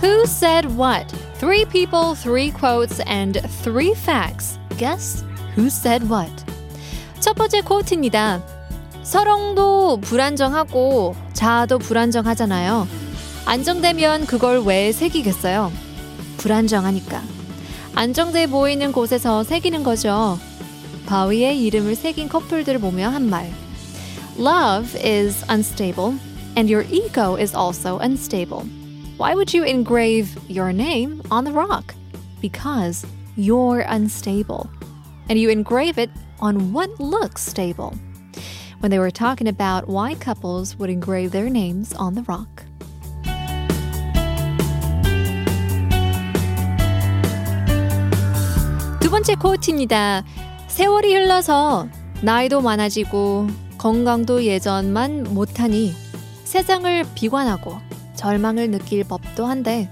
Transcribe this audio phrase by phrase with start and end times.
[0.00, 1.10] Who said what?
[1.34, 4.58] Three people, three quotes, and three facts.
[4.76, 5.24] Guess
[5.56, 6.30] who said what?
[7.20, 8.40] 첫 번째 quote입니다.
[9.02, 12.86] 서롱도 불안정하고 자아도 불안정하잖아요.
[13.46, 15.72] 안정되면 그걸 왜 새기겠어요?
[16.36, 17.22] 불안정하니까.
[17.94, 20.38] 안정돼 보이는 곳에서 새기는 거죠.
[21.07, 23.51] 바위에 이름을 새긴 커플들을 보며 한 말.
[24.37, 26.17] Love is unstable,
[26.55, 28.65] and your ego is also unstable.
[29.17, 31.93] Why would you engrave your name on the rock?
[32.41, 34.69] Because you're unstable.
[35.29, 37.93] And you engrave it on what looks stable.
[38.79, 42.65] When they were talking about why couples would engrave their names on the rock.
[48.99, 50.23] 두 번째 코트입니다.
[50.78, 51.88] 세월이 흘러서
[52.22, 55.92] 나이도 많아지고 건강도 예전만 못하니
[56.44, 57.76] 세상을 비관하고
[58.14, 59.90] 절망을 느낄 법도 한데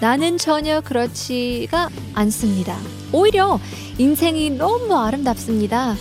[0.00, 2.78] 나는 전혀 그렇지가 않습니다.
[3.12, 3.58] 오히려
[3.98, 5.96] 인생이 너무 아름답습니다.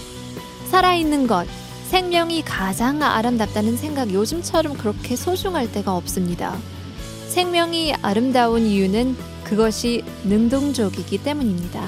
[0.69, 1.47] 살아있는 것,
[1.87, 6.55] 생명이 가장 아름답다는 생각 요즘처럼 그렇게 소중할 때가 없습니다.
[7.29, 11.83] 생명이 아름다운 이유는 그것이 능동적이기 때문입니다.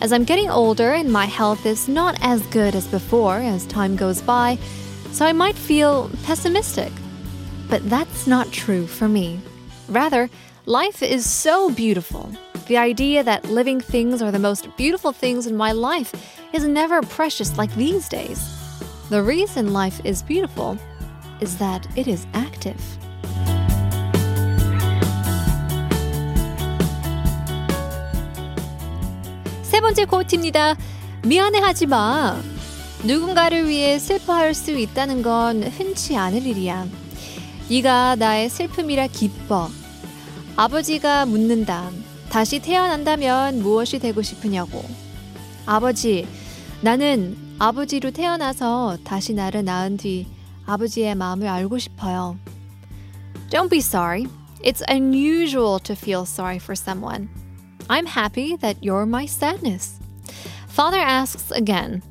[0.00, 3.96] As I'm getting older and my health is not as good as before as time
[3.96, 4.58] goes by,
[5.12, 6.90] so I might feel pessimistic.
[7.68, 9.40] But that's not true for me.
[9.88, 10.30] Rather,
[10.64, 12.32] life is so beautiful.
[12.66, 16.14] The idea that living things are the most beautiful things in my life
[16.54, 18.40] is never precious like these days.
[19.10, 20.78] The reason life is beautiful
[21.40, 22.80] is that it is active.
[29.90, 30.76] 번째 코트입니다.
[31.26, 32.40] 미안해하지 마.
[33.02, 36.86] 누군가를 위해 슬퍼할 수 있다는 건 흔치 않을 일이야.
[37.68, 39.68] 네가 나의 슬픔이라 기뻐.
[40.54, 41.90] 아버지가 묻는다.
[42.28, 44.84] 다시 태어난다면 무엇이 되고 싶으냐고.
[45.66, 46.24] 아버지,
[46.82, 50.28] 나는 아버지로 태어나서 다시 나를 낳은 뒤
[50.66, 52.38] 아버지의 마음을 알고 싶어요.
[53.50, 54.28] Don't be sorry.
[54.62, 57.39] It's unusual to feel sorry for someone.
[57.90, 59.98] I'm happy that you're my sadness.
[60.68, 62.04] Father asks again,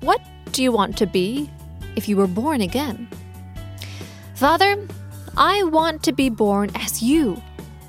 [0.00, 0.20] What
[0.52, 1.50] do you want to be
[1.96, 3.08] if you were born again?
[4.34, 4.86] Father,
[5.34, 7.40] I want to be born as you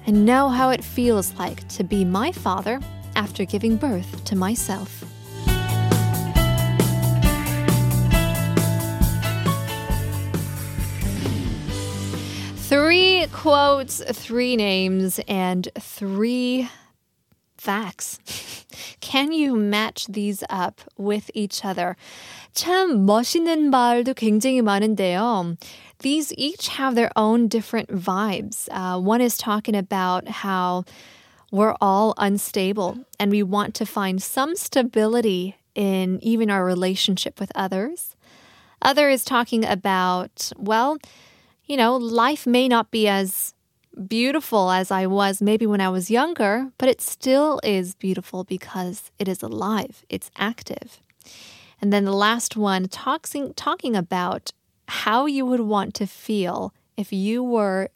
[0.07, 2.79] and know how it feels like to be my father
[3.17, 5.03] after giving birth to myself.
[12.69, 16.69] Three quotes, three names, and three
[17.64, 18.18] facts.
[19.00, 21.96] Can you match these up with each other?
[22.54, 25.56] 참 멋있는 말도 굉장히 많은데요.
[25.98, 28.68] These each have their own different vibes.
[28.70, 30.84] Uh, one is talking about how
[31.52, 37.52] we're all unstable and we want to find some stability in even our relationship with
[37.54, 38.16] others.
[38.82, 40.96] Other is talking about, well,
[41.66, 43.52] you know, life may not be as
[44.06, 49.10] beautiful as I was maybe when I was younger, but it still is beautiful because
[49.18, 51.00] it is alive, it's active.
[51.80, 54.52] And then the last one talking talking about
[54.88, 57.88] how you would want to feel if you were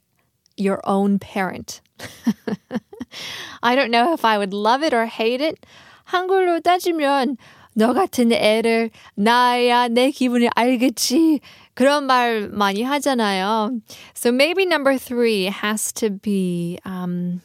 [0.57, 1.81] your own parent.
[3.63, 5.67] I don't know if I would love it or hate it.
[6.05, 7.37] 한글로 따지면
[7.75, 11.41] 너 같은 애를 낳아야 내 기분을 알겠지.
[11.75, 13.81] 그런 말 많이 하잖아요.
[14.15, 17.41] So maybe number three has to be um,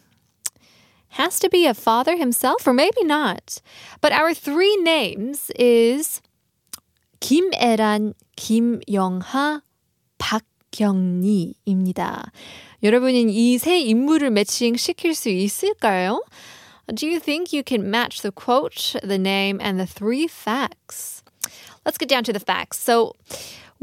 [1.18, 3.62] has to be a father himself, or maybe not.
[4.02, 6.22] But our three names is
[7.20, 9.62] 김애란, 김영하,
[10.20, 12.32] 박경리입니다.
[12.84, 16.24] 여러분은 이 세 인물을 매칭 시킬 수 있을까요?
[16.94, 21.24] Do you think you can match the quote, the name, and the three facts?
[21.86, 22.80] Let's get down to the facts.
[22.80, 23.14] So,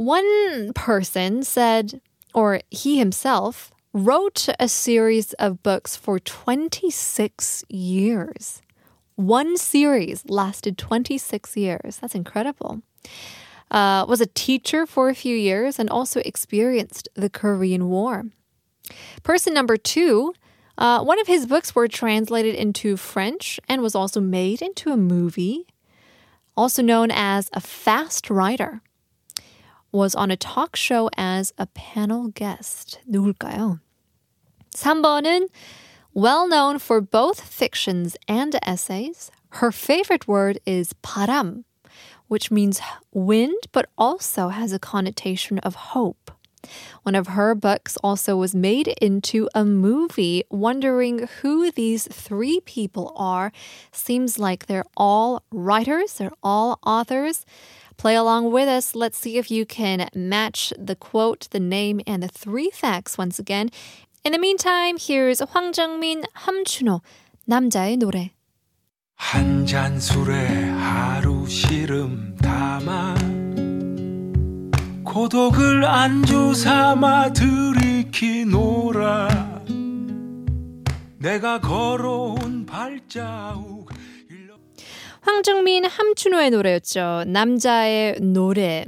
[0.01, 2.01] one person said,
[2.33, 8.61] or he himself, wrote a series of books for 26 years.
[9.15, 11.97] One series lasted 26 years.
[11.97, 12.81] That's incredible.
[13.69, 18.25] Uh, was a teacher for a few years and also experienced the Korean War.
[19.21, 20.33] Person number two,
[20.79, 24.97] uh, one of his books were translated into French and was also made into a
[24.97, 25.67] movie.
[26.57, 28.81] Also known as a fast writer,
[29.92, 33.00] was on a talk show as a panel guest.
[33.10, 33.80] 누굴까요?
[34.74, 35.48] 3번은
[36.12, 39.30] well known for both fictions and essays.
[39.60, 41.64] Her favorite word is 바람.
[42.28, 42.80] which means
[43.12, 46.30] wind, but also has a connotation of hope.
[47.04, 50.42] One of her books also was made into a movie.
[50.50, 53.52] Wondering who these three people are.
[53.92, 57.46] Seems like they're all writers, they're all authors.
[58.00, 58.94] Play along with us.
[58.94, 63.38] Let's see if you can match the quote, the name, and the three facts once
[63.38, 63.70] again.
[64.24, 67.00] In the meantime, here's 황정민, 함춘호,
[67.46, 68.30] 남자의 노래.
[69.18, 73.16] 한 잔 술에 하루 시름 담아
[75.04, 79.28] 고독을 안주 삼아 들이키노라
[81.18, 83.79] 내가 걸어온 발자국
[85.21, 87.25] 황정민, 함춘호의 노래였죠.
[87.27, 88.85] 남자의 노래.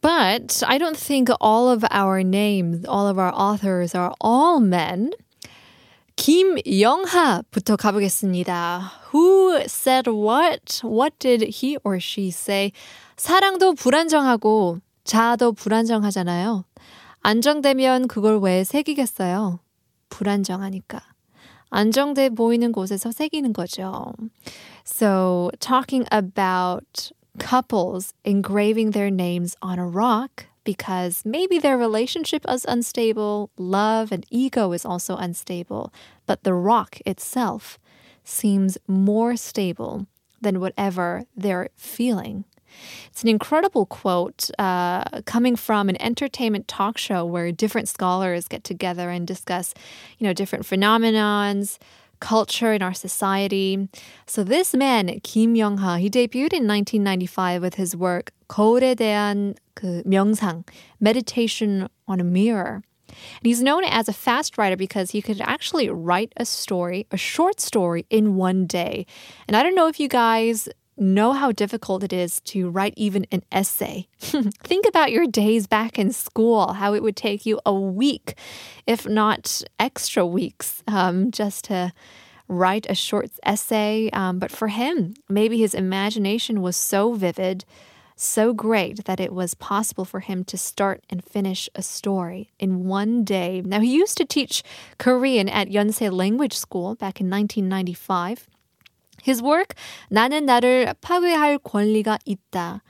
[0.00, 5.12] But I don't think all of our names, all of our authors are all men.
[6.16, 8.92] 김영하부터 가보겠습니다.
[9.12, 10.82] Who said what?
[10.84, 12.72] What did he or she say?
[13.16, 16.64] 사랑도 불안정하고 자아도 불안정하잖아요.
[17.22, 19.60] 안정되면 그걸 왜 새기겠어요?
[20.10, 21.00] 불안정하니까.
[21.70, 24.12] 안정돼 보이는 곳에서 새기는 거죠.
[24.84, 32.64] So, talking about couples engraving their names on a rock because maybe their relationship is
[32.66, 35.92] unstable, love and ego is also unstable,
[36.26, 37.78] but the rock itself
[38.24, 40.06] seems more stable
[40.40, 42.44] than whatever they're feeling.
[43.06, 48.64] It's an incredible quote uh, coming from an entertainment talk show where different scholars get
[48.64, 49.74] together and discuss,
[50.18, 51.78] you know, different phenomenons,
[52.23, 53.87] culture in our society.
[54.25, 60.03] So this man, Kim Young-ha, he debuted in 1995 with his work 거울에 대한 그
[60.05, 60.63] 명상,
[60.99, 62.81] meditation on a mirror.
[63.07, 67.17] And he's known as a fast writer because he could actually write a story, a
[67.17, 69.05] short story, in one day.
[69.47, 73.26] And I don't know if you guys know how difficult it is to write even
[73.32, 74.08] an essay.
[74.18, 78.36] Think about your days back in school, how it would take you a week,
[78.86, 81.92] if not extra weeks, um, just to
[82.48, 84.10] write a short essay.
[84.12, 87.64] Um, but for him, maybe his imagination was so vivid,
[88.16, 92.84] so great that it was possible for him to start and finish a story in
[92.84, 93.62] one day.
[93.64, 94.62] Now, he used to teach
[94.98, 98.48] Korean at Yonsei Language School back in 1995.
[99.23, 99.75] His work,
[100.11, 102.81] 나는 나를 파괴할 권리가 있다.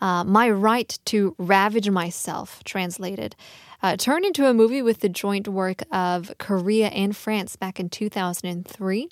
[0.00, 3.36] Uh, my right to ravage myself, translated,
[3.82, 7.88] uh, turned into a movie with the joint work of Korea and France back in
[7.88, 9.08] 2003.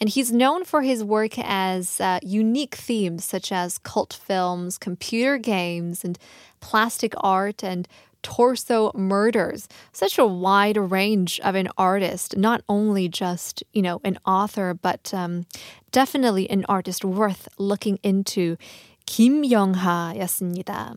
[0.00, 5.36] And he's known for his work as uh, unique themes such as cult films, computer
[5.36, 6.18] games, and
[6.60, 7.86] plastic art and
[8.25, 9.67] torso murders.
[9.93, 15.13] Such a wide range of an artist, not only just, you know, an author, but
[15.13, 15.45] um,
[15.91, 18.57] definitely an artist worth looking into.
[19.05, 20.95] 김영하였습니다.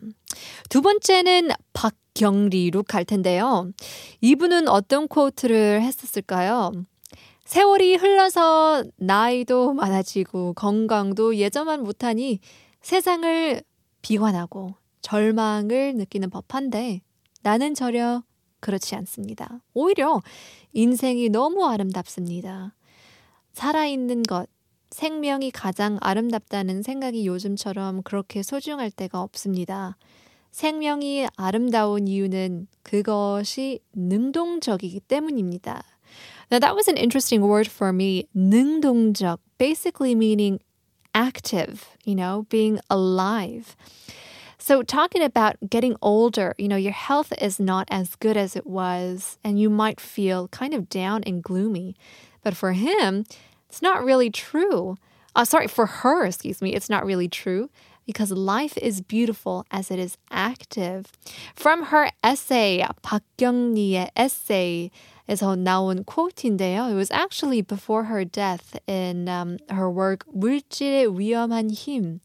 [0.67, 3.71] 두 번째는 박경리로 갈 텐데요.
[4.21, 6.71] 이분은 어떤 코트를 했었을까요?
[7.45, 12.39] 세월이 흘러서 나이도 많아지고 건강도 예전만 못하니
[12.81, 13.61] 세상을
[14.01, 17.01] 비관하고 절망을 느끼는 법한데
[17.41, 18.23] 나는 저려
[18.59, 19.61] 그렇지 않습니다.
[19.73, 20.21] 오히려
[20.73, 22.75] 인생이 너무 아름답습니다.
[23.53, 24.47] 살아있는 것,
[24.91, 29.97] 생명이 가장 아름답다는 생각이 요즘처럼 그렇게 소중할 때가 없습니다.
[30.51, 35.83] 생명이 아름다운 이유는 그것이 능동적이기 때문입니다.
[36.51, 38.25] Now that was an interesting word for me.
[38.33, 40.59] 능동적, basically meaning
[41.13, 43.75] active, you know, being alive.
[44.68, 48.66] So, talking about getting older, you know, your health is not as good as it
[48.66, 51.96] was, and you might feel kind of down and gloomy.
[52.42, 53.24] But for him,
[53.68, 54.96] it's not really true.
[55.34, 57.68] Uh, sorry, for her, excuse me, it's not really true
[58.06, 61.06] because life is beautiful as it is active.
[61.54, 64.90] From her essay, 박경리의 essay,
[65.28, 66.90] 에서 나온 quote인데요.
[66.90, 72.20] It was actually before her death in um, her work 물질의 위험한 힘,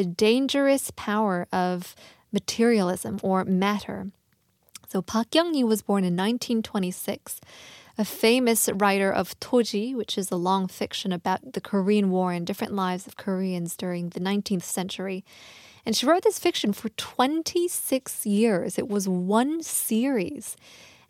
[0.00, 1.94] The Dangerous Power of
[2.32, 4.06] Materialism or Matter.
[4.88, 7.38] So Park Kyung-ni was born in 1926
[7.98, 12.46] a famous writer of Toji, which is a long fiction about the Korean War and
[12.46, 15.22] different lives of Koreans during the 19th century.
[15.84, 18.78] And she wrote this fiction for 26 years.
[18.78, 20.56] It was one series.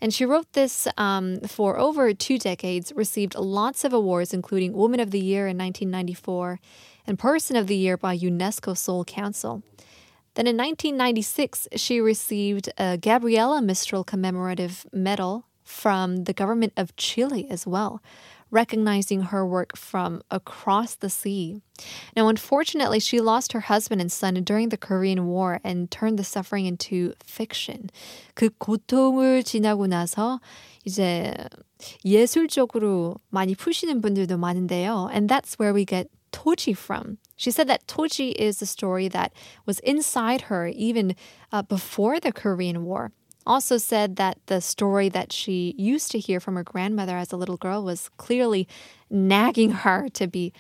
[0.00, 4.99] And she wrote this um, for over two decades, received lots of awards, including Woman
[4.99, 6.59] of the Year in 1994
[7.08, 9.63] and Person of the Year by UNESCO Seoul Council.
[10.36, 17.48] Then in 1996, she received a Gabriela Mistral Commemorative Medal from the government of Chile
[17.50, 18.01] as well.
[18.51, 21.62] recognizing her work from across the sea.
[22.15, 26.24] Now, unfortunately, she lost her husband and son during the Korean War and turned the
[26.24, 27.89] suffering into fiction.
[28.34, 30.39] 그 고통을 지나고 나서
[30.86, 31.34] 이제
[32.05, 35.10] 예술적으로 많이 푸시는 분들도 많은데요.
[35.13, 37.18] And that's where we get Toji from.
[37.37, 39.32] She said that Toji is the story that
[39.66, 41.14] was inside her even
[41.52, 43.12] uh, before the Korean War.
[43.46, 47.37] Also, said that the story that she used to hear from her grandmother as a
[47.37, 48.68] little girl was clearly
[49.08, 50.52] nagging her to be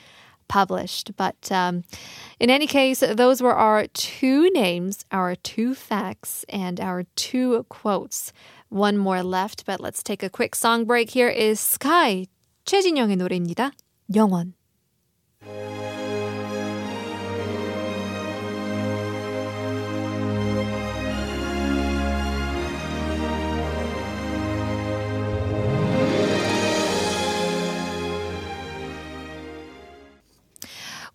[0.48, 1.16] published.
[1.16, 1.84] But um,
[2.40, 8.32] in any case, those were our two names, our two facts, and our two quotes.
[8.68, 11.10] One more left, but let's take a quick song break.
[11.10, 12.26] Here is Sky,
[12.66, 13.72] 최진영의 노래입니다.
[14.14, 14.59] 영원.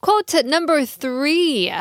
[0.02, 1.72] Quote number three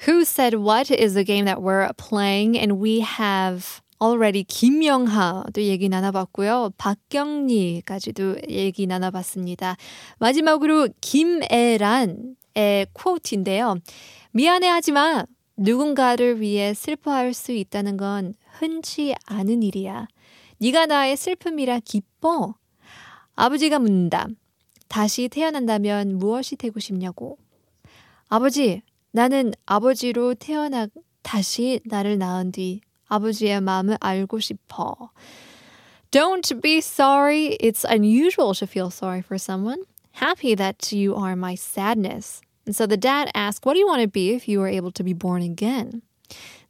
[0.00, 5.88] Who Said What is the game that we're playing, and we have already 김영하도 얘기
[5.88, 6.72] 나눠봤고요.
[6.78, 9.76] 박경리까지도 얘기 나눠봤습니다.
[10.18, 13.76] 마지막으로 김애란의 쿼트인데요.
[14.32, 15.24] 미안해하지 마.
[15.56, 20.06] 누군가를 위해 슬퍼할 수 있다는 건 흔치 않은 일이야.
[20.58, 22.54] 네가 나의 슬픔이라 기뻐.
[23.34, 24.26] 아버지가 묻는다.
[24.88, 27.38] 다시 태어난다면 무엇이 되고 싶냐고.
[28.28, 30.86] 아버지, 나는 아버지로 태어나
[31.22, 35.11] 다시 나를 낳은 뒤 아버지의 마음을 알고 싶어.
[36.11, 37.57] Don't be sorry.
[37.59, 39.83] It's unusual to feel sorry for someone.
[40.13, 42.41] Happy that you are my sadness.
[42.65, 44.91] And so the dad asks, What do you want to be if you were able
[44.91, 46.01] to be born again?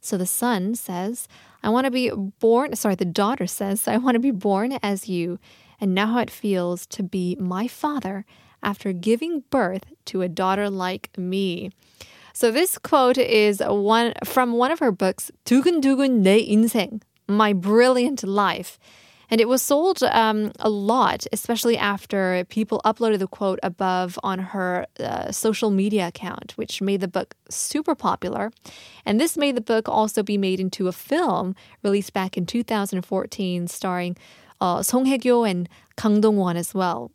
[0.00, 1.28] So the son says,
[1.62, 2.74] I want to be born.
[2.74, 5.38] Sorry, the daughter says, I want to be born as you
[5.80, 8.24] and know how it feels to be my father
[8.62, 11.70] after giving birth to a daughter like me.
[12.36, 18.24] So this quote is one from one of her books, 두근두근 내 인생, My Brilliant
[18.24, 18.78] Life.
[19.32, 24.38] And it was sold um, a lot, especially after people uploaded the quote above on
[24.38, 28.50] her uh, social media account, which made the book super popular.
[29.06, 33.68] And this made the book also be made into a film released back in 2014,
[33.68, 34.18] starring
[34.60, 35.66] uh, Song Hye-kyo and
[35.97, 37.11] Kang Dong-won as well.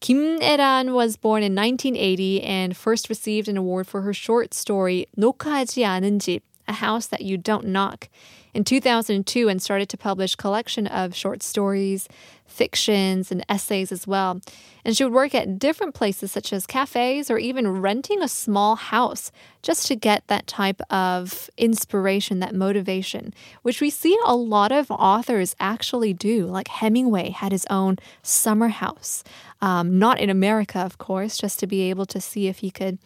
[0.00, 5.06] Kim Eran was born in 1980 and first received an award for her short story
[5.18, 8.08] 노크하지 않은 집, A House That You Don't Knock
[8.54, 12.08] in 2002 and started to publish collection of short stories,
[12.46, 14.40] fictions, and essays as well.
[14.84, 18.76] And she would work at different places such as cafes or even renting a small
[18.76, 19.30] house
[19.62, 24.90] just to get that type of inspiration, that motivation, which we see a lot of
[24.90, 26.46] authors actually do.
[26.46, 29.22] Like Hemingway had his own summer house,
[29.60, 32.98] um, not in America, of course, just to be able to see if he could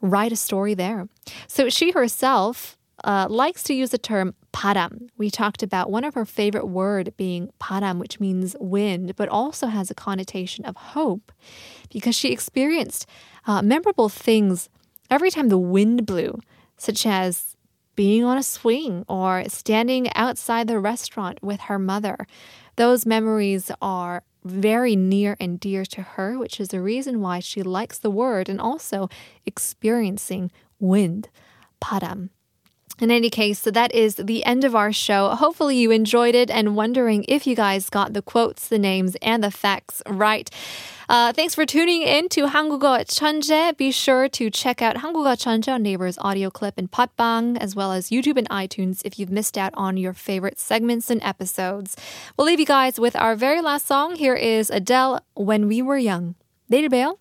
[0.00, 1.08] write a story there.
[1.46, 5.08] So she herself uh, likes to use the term param.
[5.16, 9.68] We talked about one of her favorite word being param, which means wind, but also
[9.68, 11.32] has a connotation of hope
[11.92, 13.06] because she experienced
[13.46, 14.68] uh, memorable things
[15.10, 16.38] every time the wind blew,
[16.76, 17.56] such as
[17.94, 22.26] being on a swing or standing outside the restaurant with her mother.
[22.76, 27.62] Those memories are very near and dear to her, which is the reason why she
[27.62, 29.08] likes the word and also
[29.44, 31.28] experiencing wind,
[31.82, 32.30] param.
[33.00, 35.28] In any case, so that is the end of our show.
[35.30, 39.42] Hopefully, you enjoyed it and wondering if you guys got the quotes, the names, and
[39.44, 40.50] the facts right.
[41.08, 43.76] Uh, thanks for tuning in to 한국어 Chanje.
[43.76, 47.92] Be sure to check out 한국어 Chanje on Naver's audio clip and Podbbang, as well
[47.92, 51.96] as YouTube and iTunes if you've missed out on your favorite segments and episodes.
[52.36, 54.16] We'll leave you guys with our very last song.
[54.16, 56.34] Here is Adele, When We Were Young.
[56.68, 57.16] 내일 봬요.